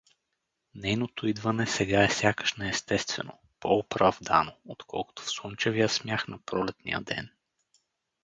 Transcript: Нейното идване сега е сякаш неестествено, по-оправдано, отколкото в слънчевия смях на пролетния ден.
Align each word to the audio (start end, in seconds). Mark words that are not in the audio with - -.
Нейното 0.75 1.27
идване 1.27 1.67
сега 1.67 2.03
е 2.03 2.09
сякаш 2.09 2.53
неестествено, 2.57 3.39
по-оправдано, 3.59 4.53
отколкото 4.65 5.21
в 5.21 5.29
слънчевия 5.29 5.89
смях 5.89 6.27
на 6.27 6.39
пролетния 6.45 7.01
ден. 7.01 7.29